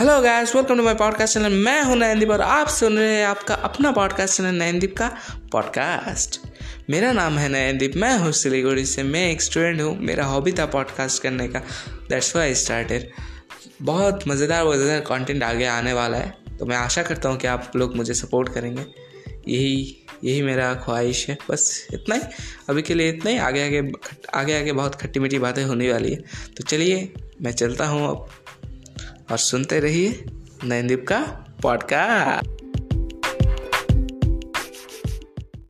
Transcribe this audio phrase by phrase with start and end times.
[0.00, 3.24] Hello guys welcome to my podcast channel मैं हूँ नयनदीप और आप सुन रहे हैं
[3.26, 5.08] आपका अपना पॉडकास्ट चैनल नयनदीप का
[5.52, 6.38] पॉडकास्ट
[6.90, 10.66] मेरा नाम है नयनदीप, मैं हूँ सिलीगुड़ी से, मैं एक स्टूडेंट हूँ, मेरा हॉबी था
[10.66, 11.58] पॉडकास्ट करने का.
[12.08, 13.10] दैट्स वाई स्टार्टेड
[13.82, 16.34] बहुत मज़ेदार मज़ेदार कंटेंट आगे आने वाला है.
[16.58, 18.86] तो मैं आशा करता हूँ कि आप लोग मुझे सपोर्ट करेंगे.
[19.48, 21.38] यही यही मेरा ख्वाहिश है.
[21.50, 22.22] बस इतना ही.
[22.68, 23.38] अभी के लिए इतना ही.
[23.38, 23.92] आगे आगे
[24.34, 26.18] आगे आगे बहुत खट्टी मीठी बातें होने वाली है.
[26.56, 28.28] तो चलिए, मैं चलता हूँ अब.
[29.30, 30.24] और सुनते रहिए
[30.64, 31.20] नयनदीप का
[31.62, 32.55] पॉडकास्ट